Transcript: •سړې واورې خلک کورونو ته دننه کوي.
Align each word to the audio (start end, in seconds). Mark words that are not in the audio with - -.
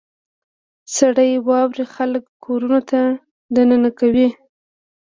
•سړې 0.95 1.29
واورې 1.47 1.85
خلک 1.95 2.23
کورونو 2.43 2.79
ته 2.89 2.99
دننه 3.55 3.89
کوي. 3.99 4.27